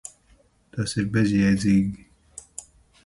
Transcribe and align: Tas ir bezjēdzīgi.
Tas 0.77 0.95
ir 1.03 1.05
bezjēdzīgi. 1.17 2.11